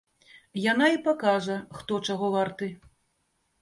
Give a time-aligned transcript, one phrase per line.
[0.71, 2.75] Яна і пакажа, хто чаго варты.